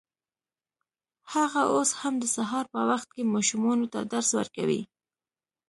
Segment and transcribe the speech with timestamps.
[1.33, 4.81] هغه اوس هم د سهار په وخت کې ماشومانو ته درس ورکوي